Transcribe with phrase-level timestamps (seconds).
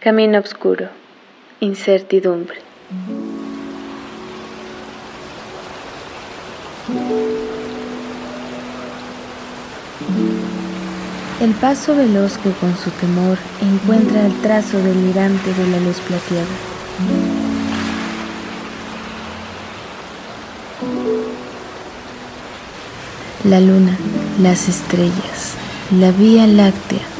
[0.00, 0.90] Camino oscuro,
[1.58, 2.58] incertidumbre.
[11.40, 16.46] El paso veloz que con su temor encuentra el trazo delirante de la luz plateada.
[23.42, 23.96] La luna,
[24.40, 25.54] las estrellas,
[25.90, 27.17] la vía láctea.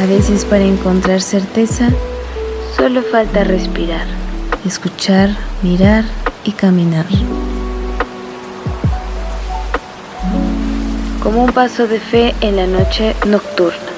[0.00, 1.90] A veces para encontrar certeza,
[2.74, 4.06] Solo falta respirar.
[4.64, 6.04] escuchar, mirar
[6.44, 7.04] y caminar.
[11.22, 13.90] Como un paso de fe en la noche nocturna.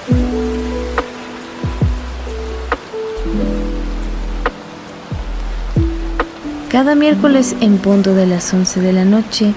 [6.68, 9.54] Cada miércoles en punto de las 11 de la noche,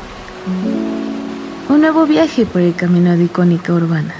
[1.69, 4.13] un nuevo viaje por el camino de icónica urbana.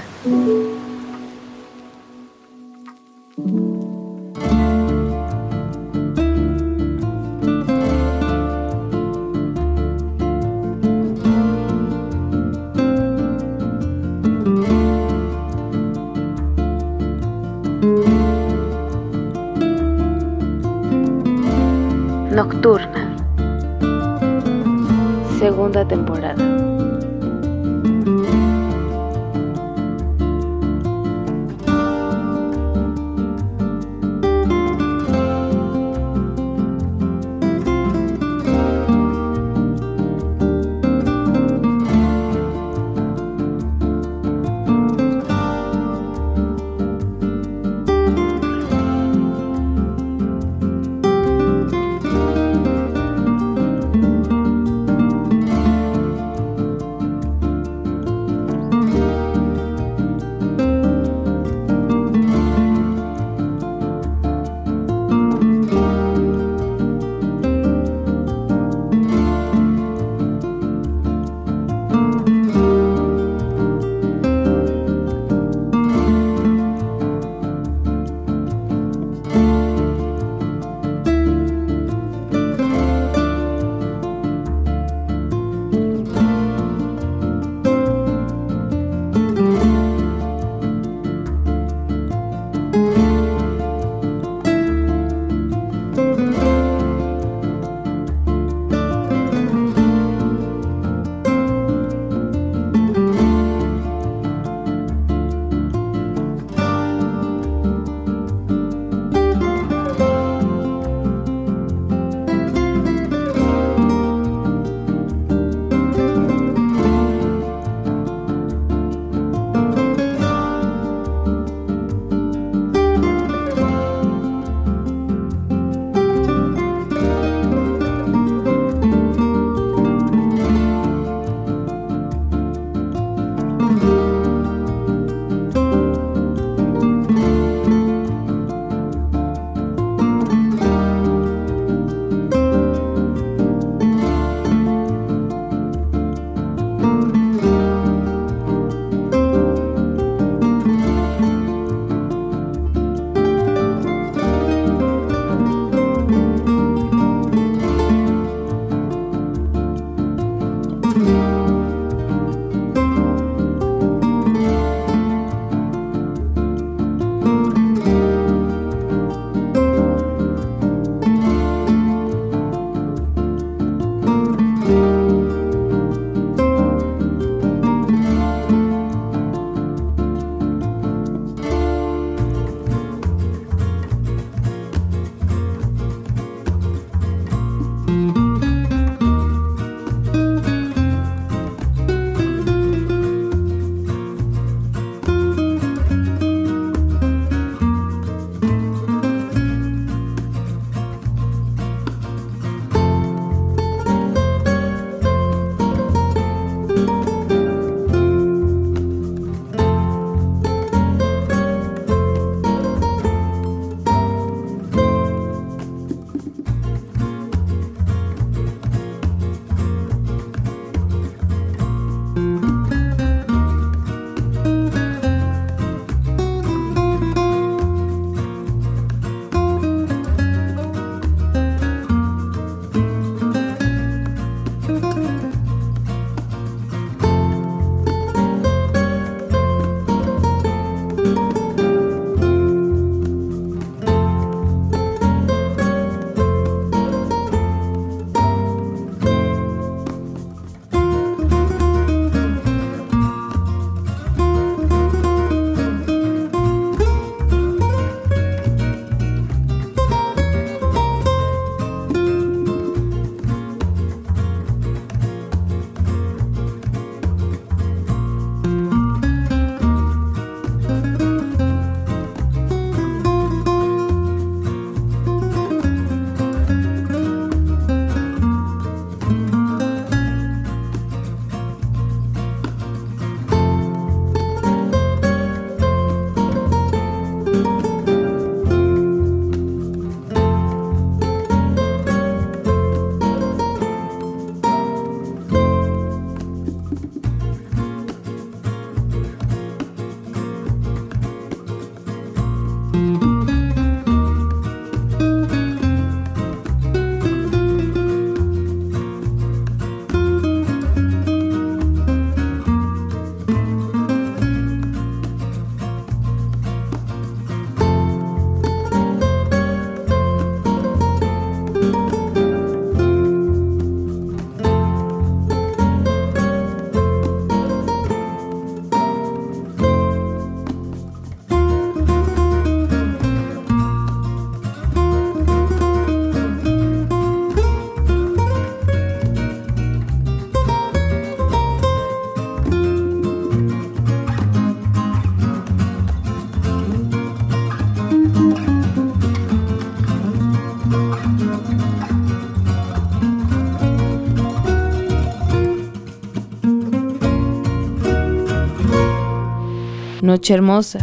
[360.06, 360.78] Noche hermosa.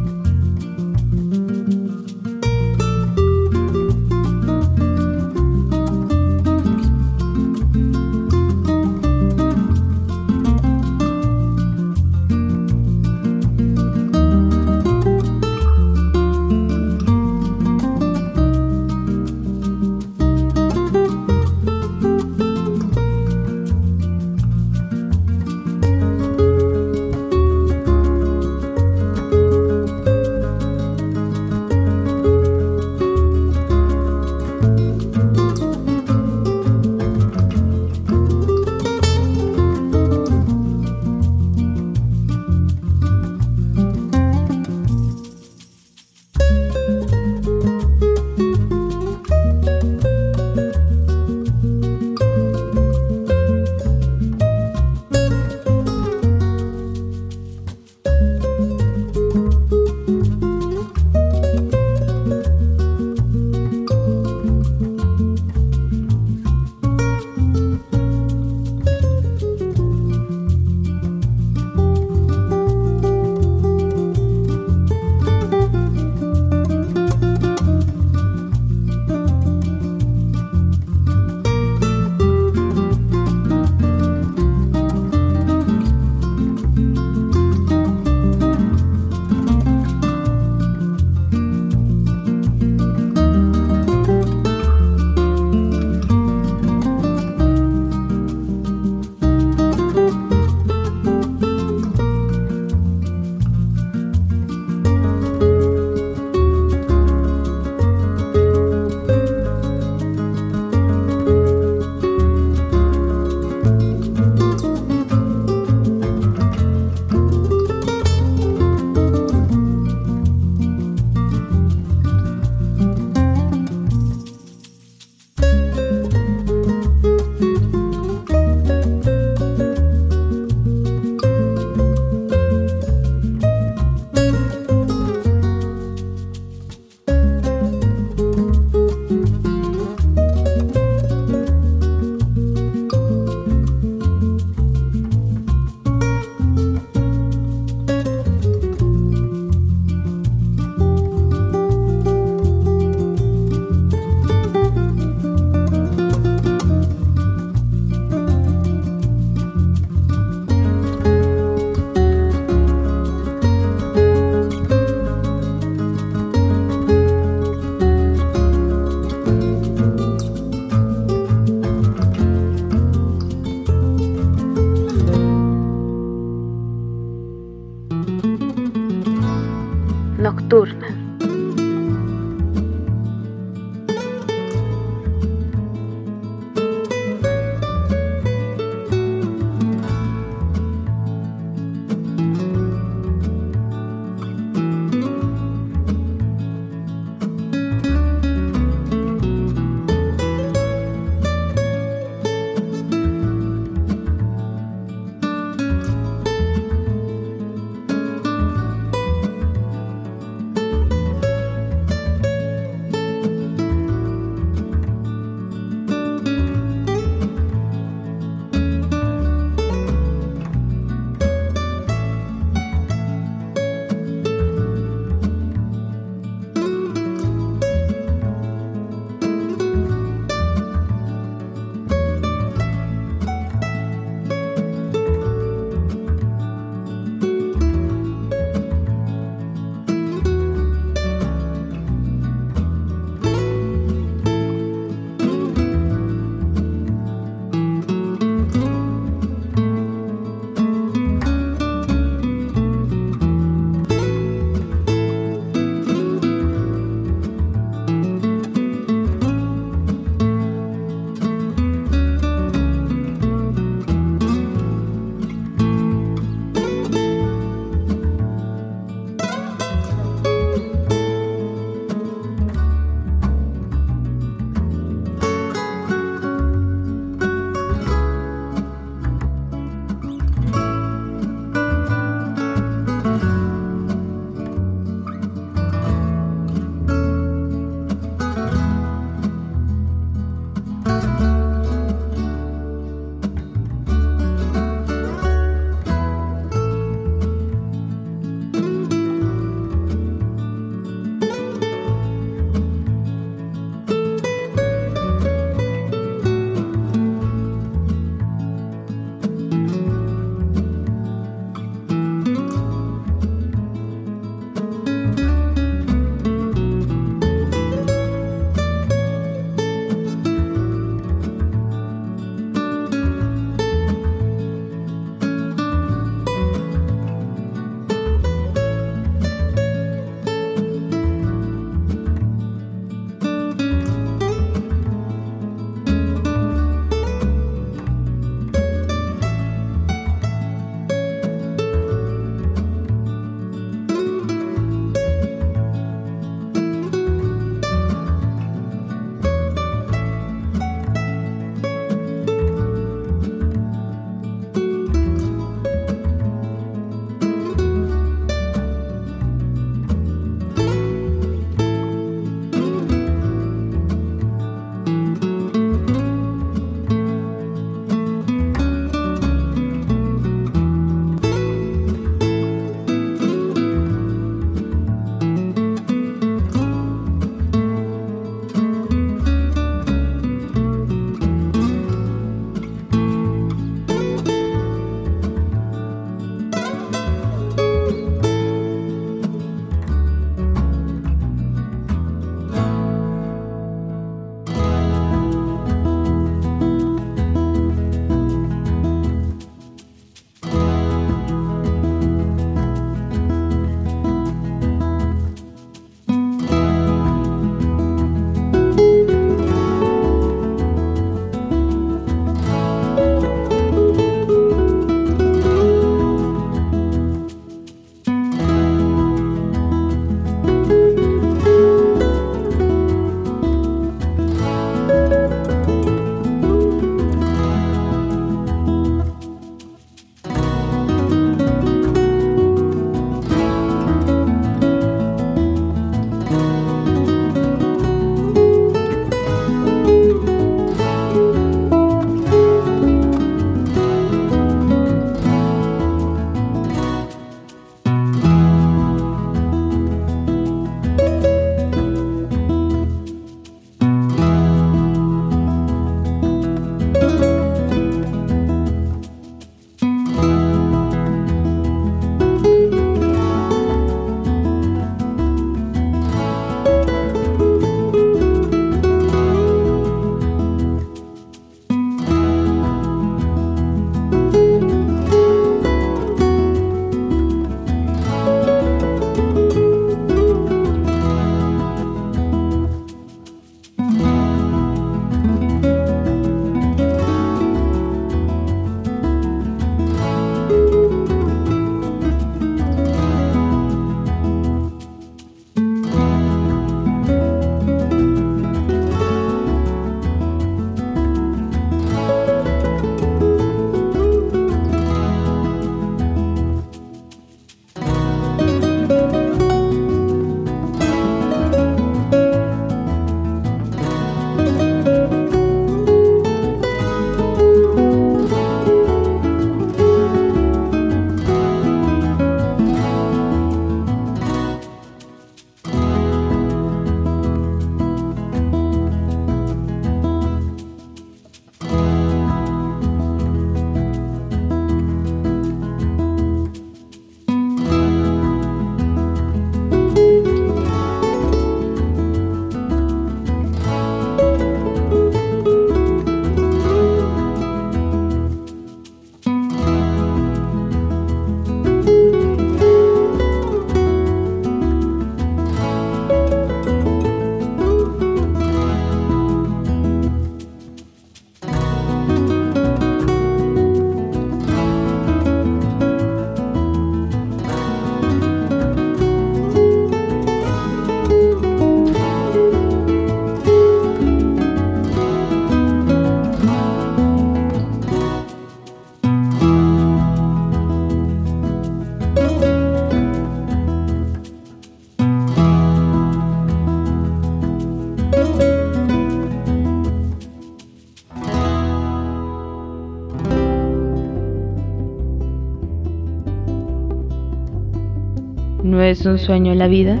[598.90, 600.00] Es un sueño la vida?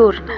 [0.00, 0.29] Nocturna.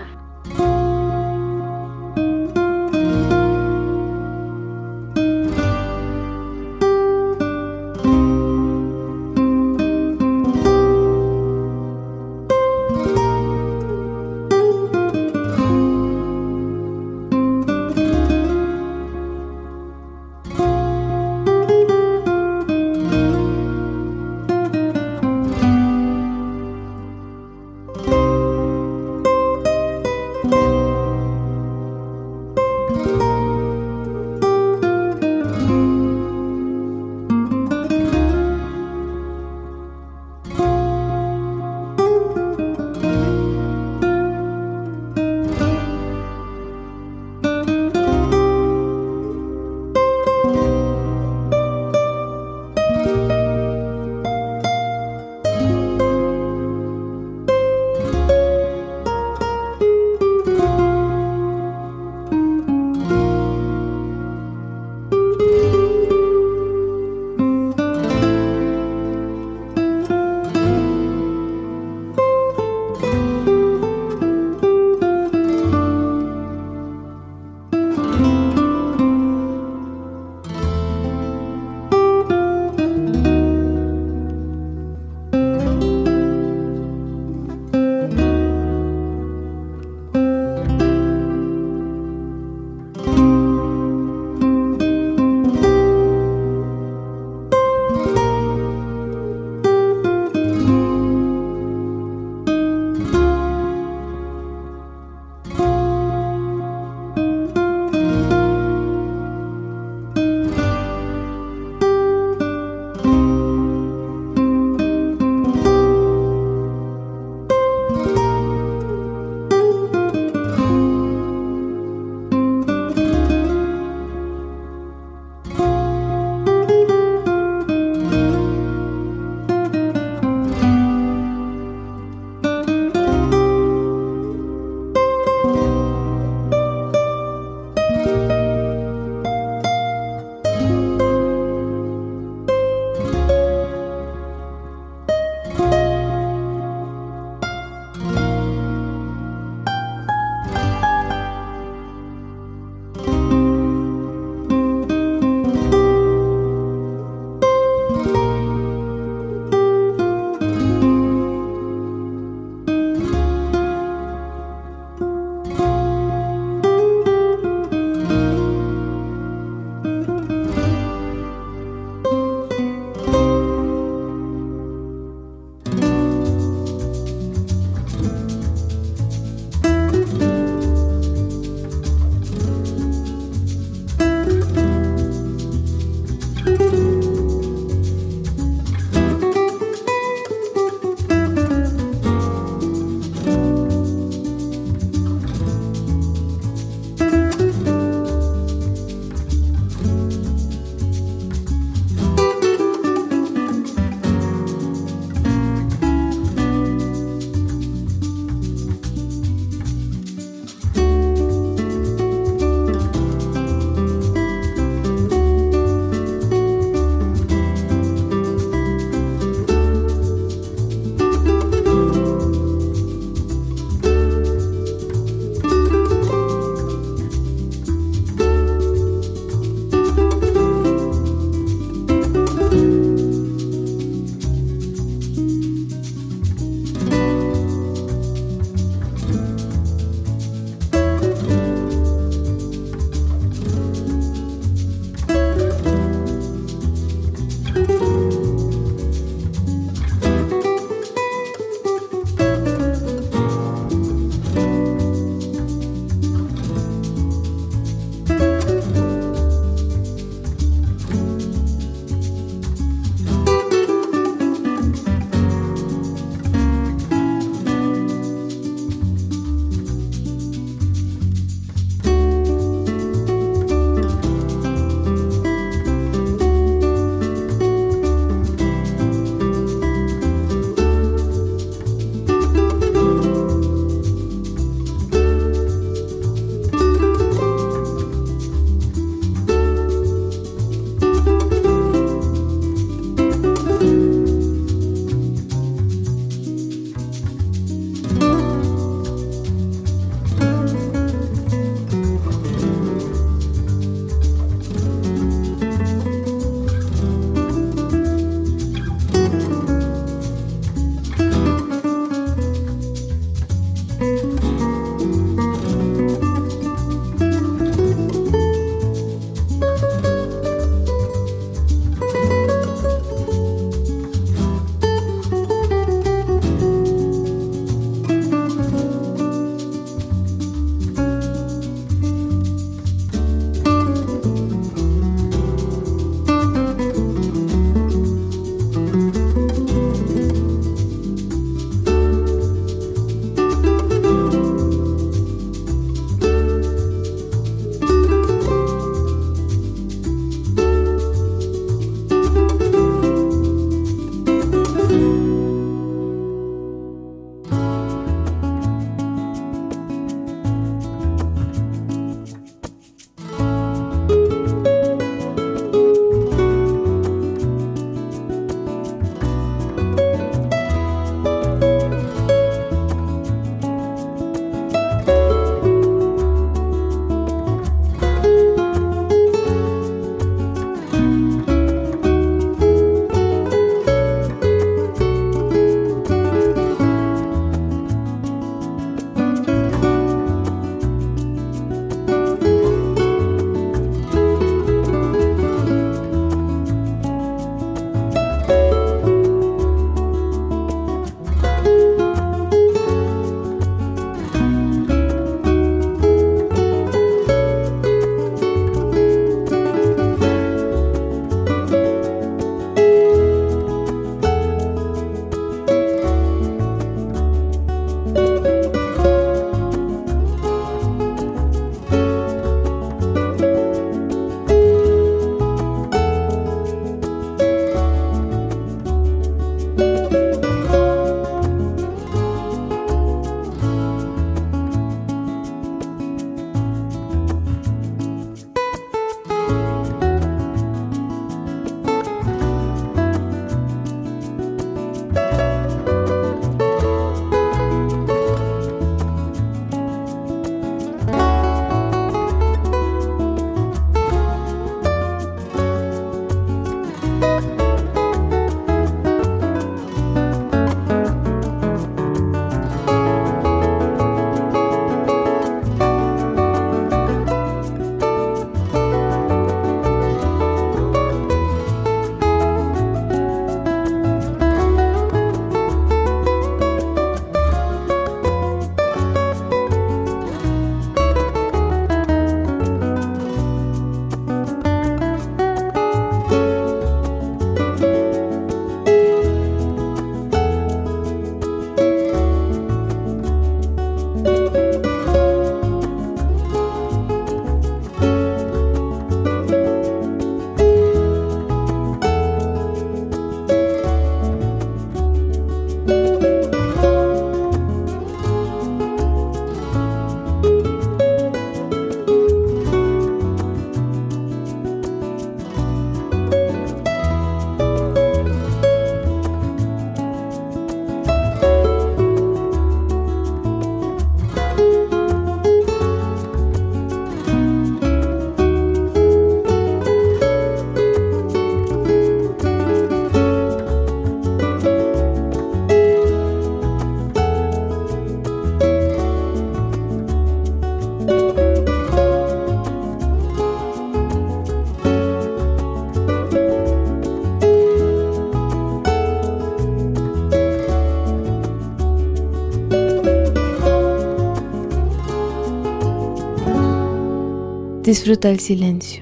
[557.73, 558.82] Disfruta el silencio.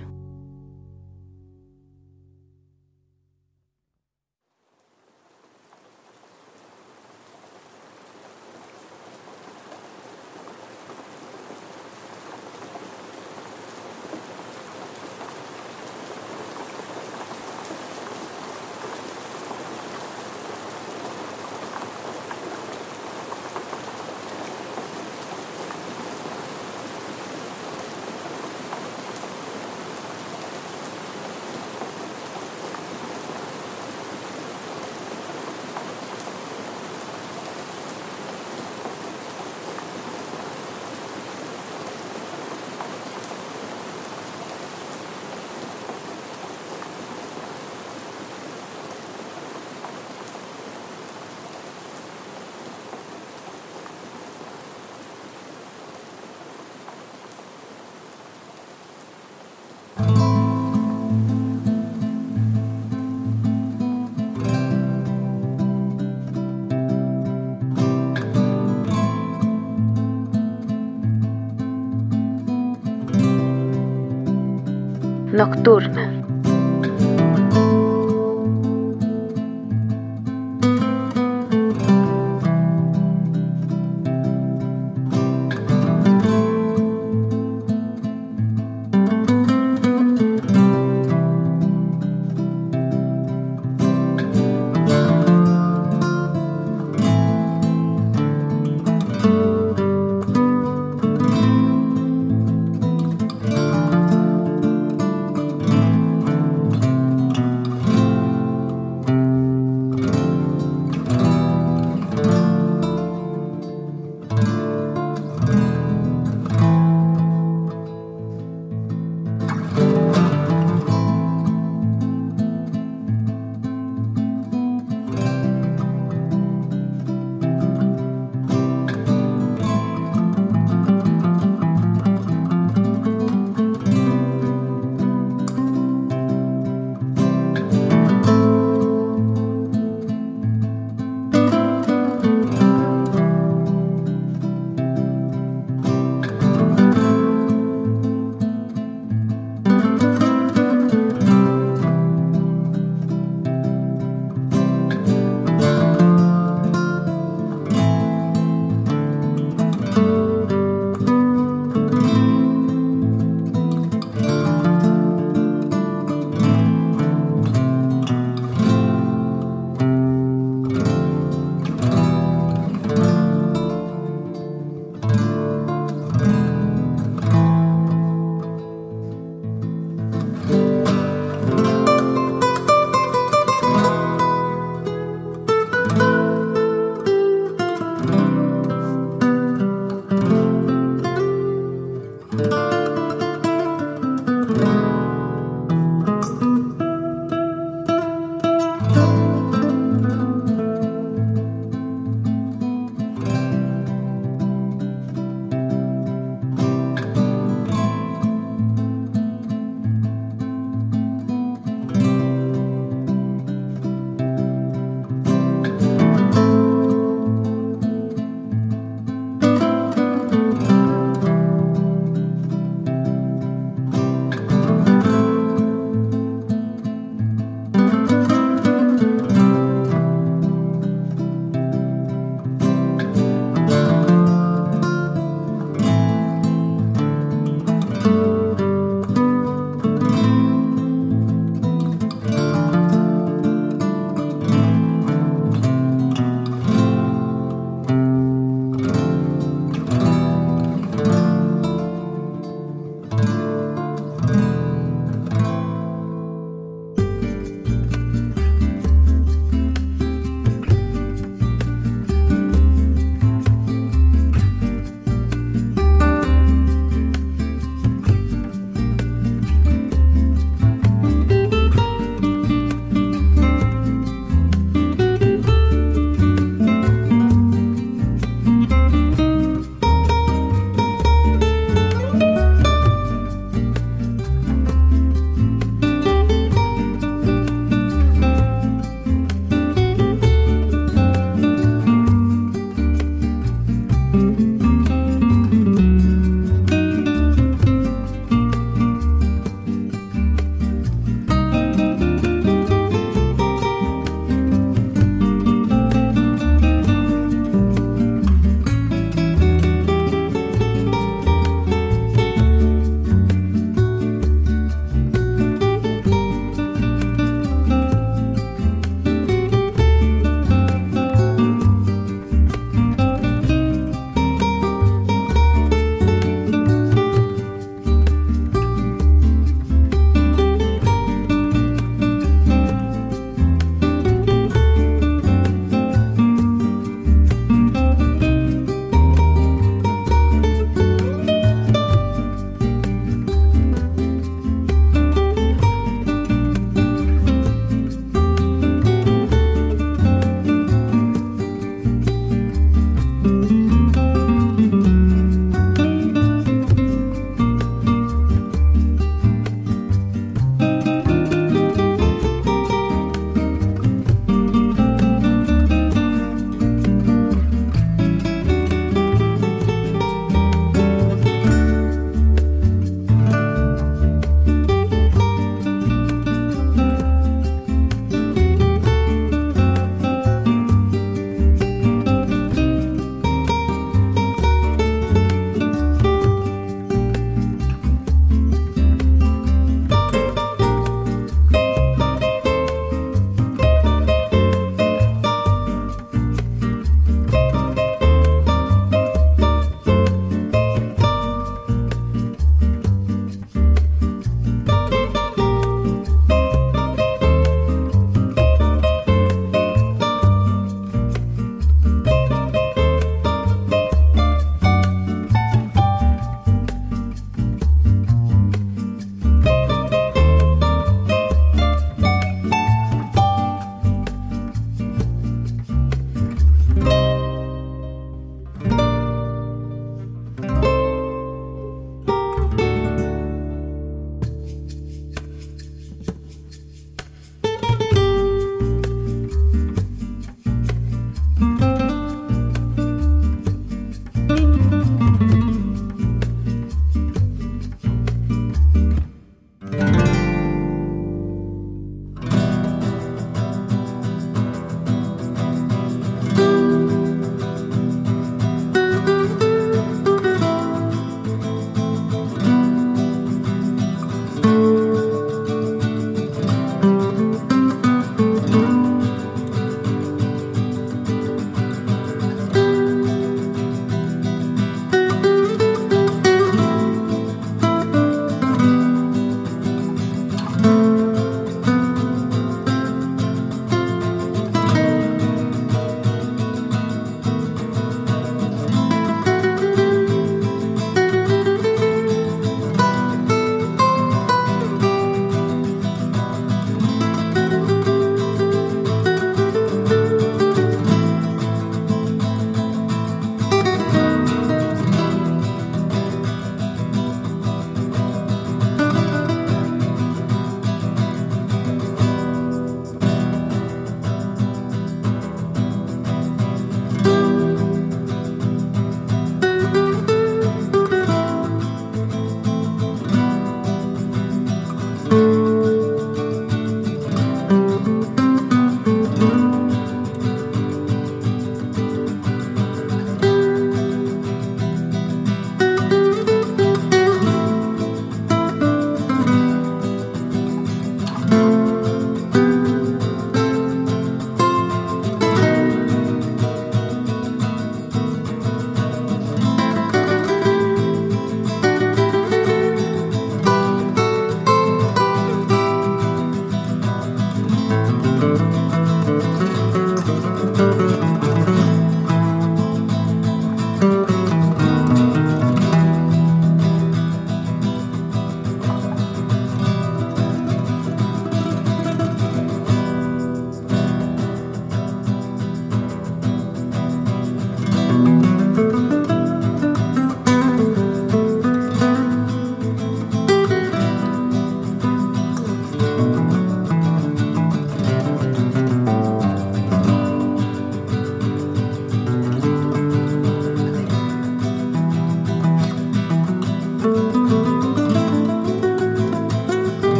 [75.41, 76.10] Nocturna.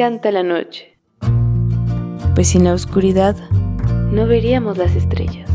[0.00, 0.96] Encanta la noche,
[2.34, 3.36] pues sin la oscuridad
[4.10, 5.49] no veríamos las estrellas.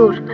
[0.00, 0.29] Nocturna.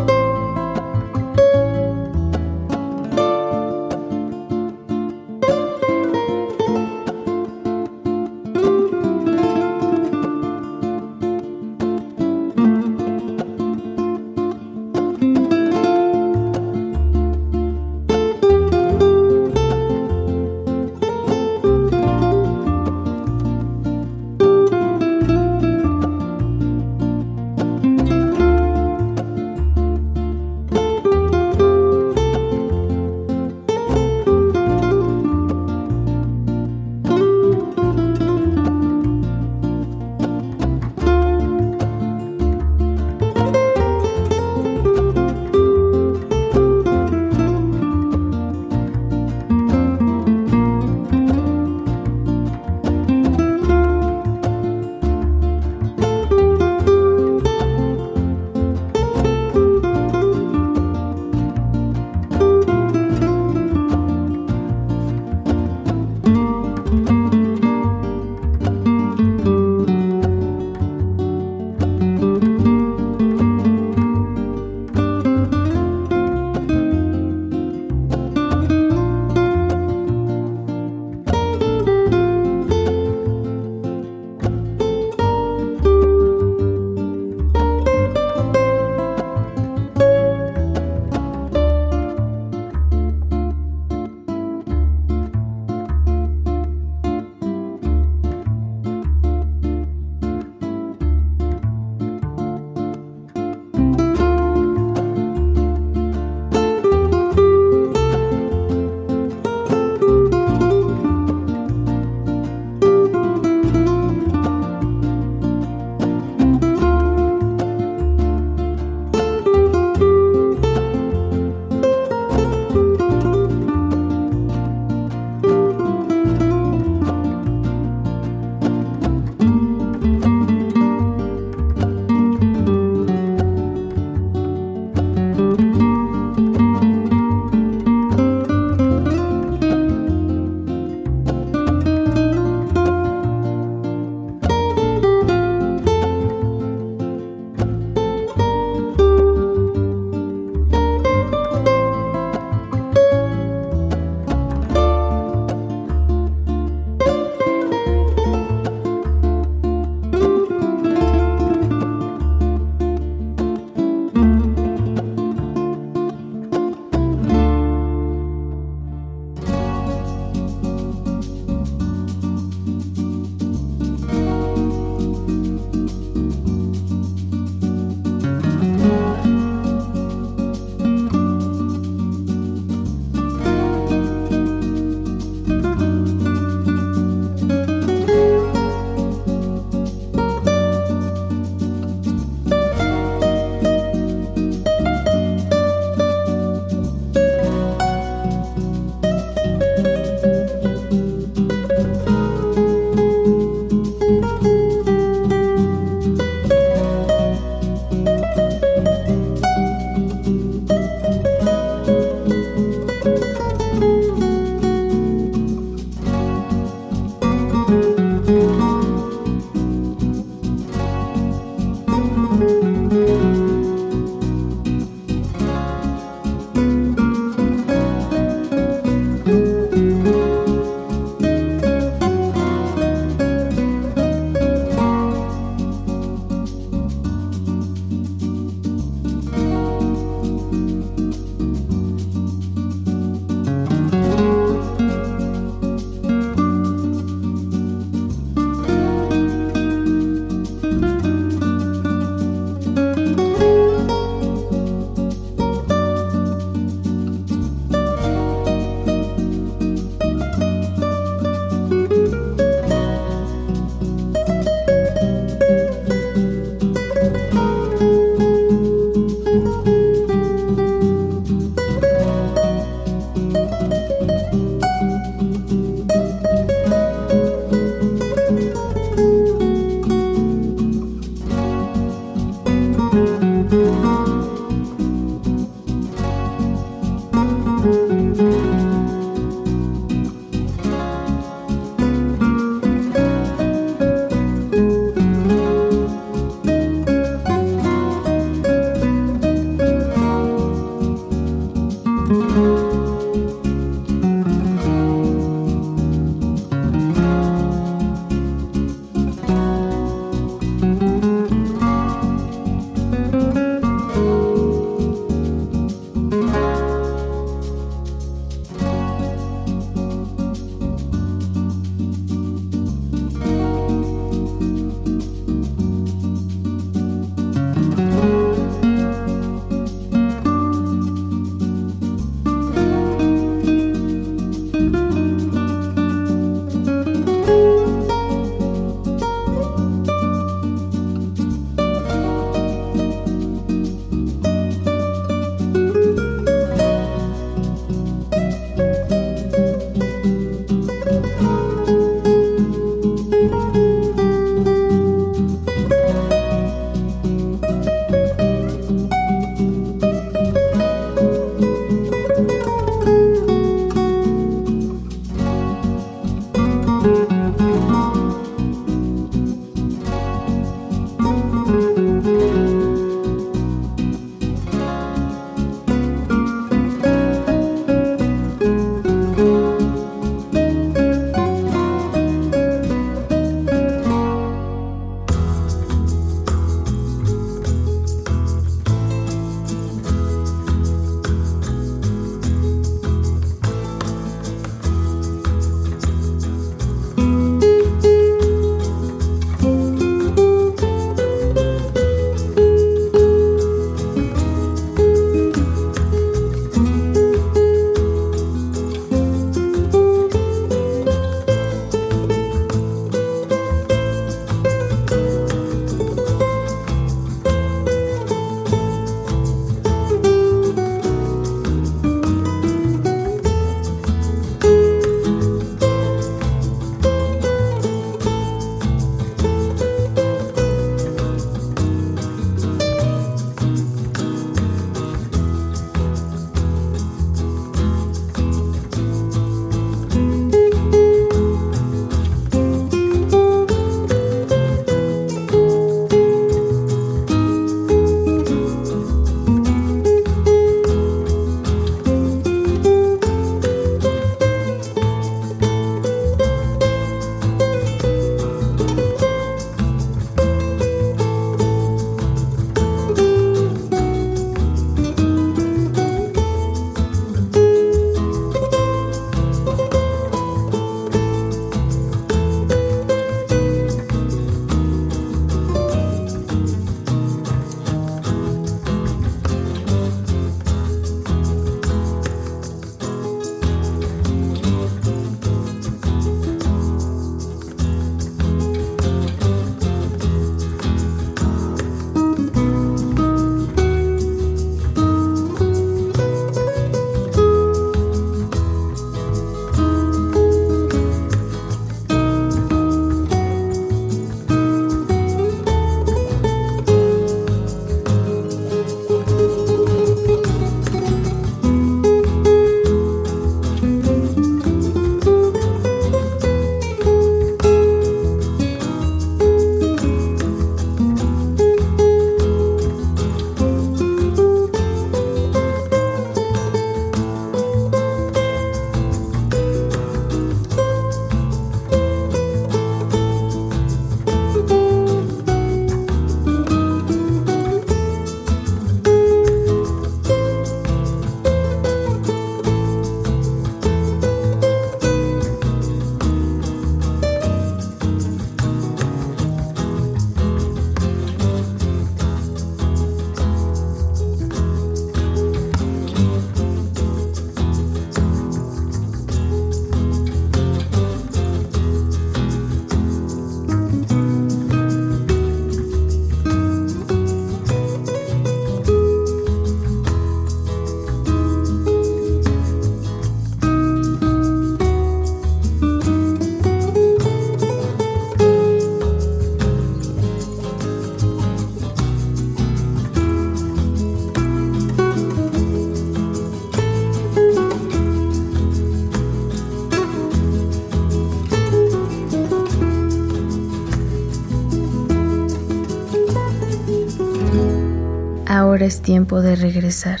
[598.64, 600.00] Ahora es tiempo de regresar.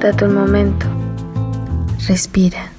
[0.00, 0.86] Date un momento.
[2.06, 2.77] Respira.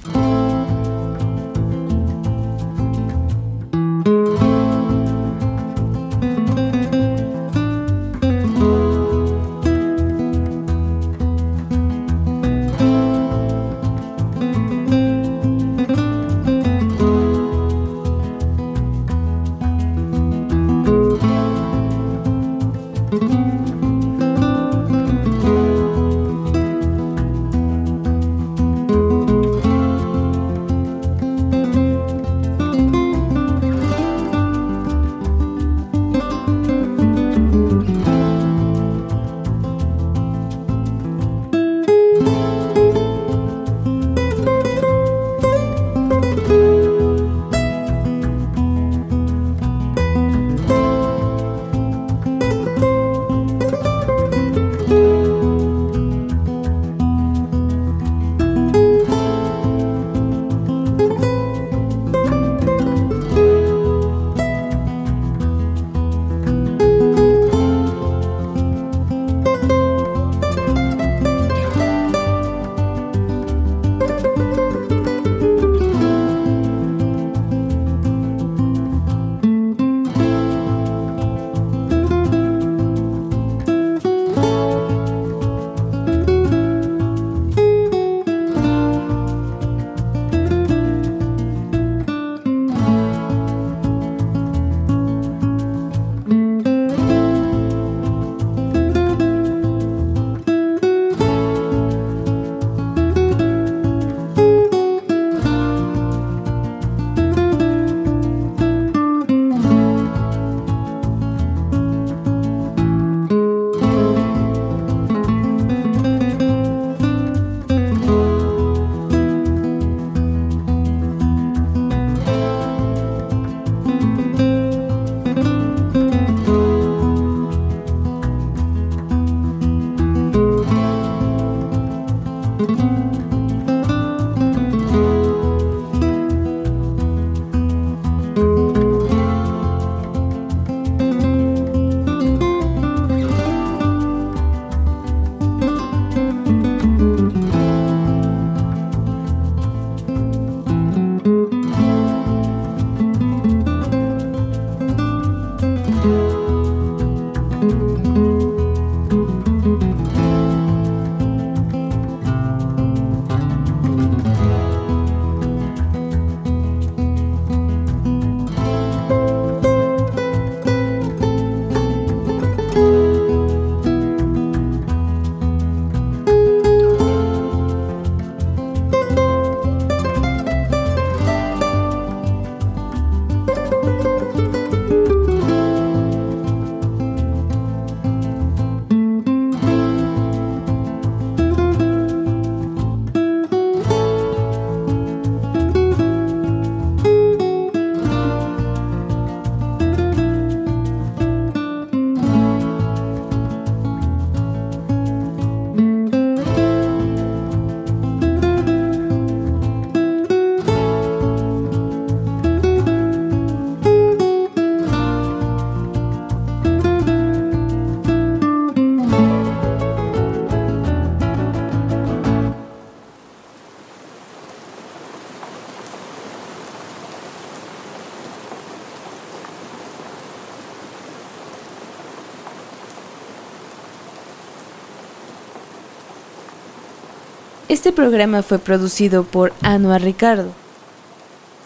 [238.00, 240.52] Programa fue producido por Anuar Ricardo,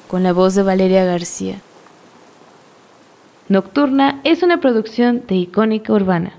[0.09, 1.61] con la voz de Valeria García.
[3.49, 6.32] Nocturna es una producción de Icónica Urbana.